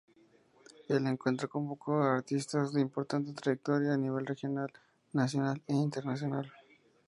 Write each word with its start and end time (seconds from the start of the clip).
El 0.89 1.05
encuentro 1.05 1.47
convocó 1.47 1.93
a 2.01 2.15
artistas 2.15 2.73
de 2.73 2.81
importante 2.81 3.33
trayectoria 3.33 3.93
a 3.93 3.97
nivel 3.97 4.25
regional, 4.25 4.73
nacional 5.13 5.61
e 5.67 5.75
internacional. 5.75 6.51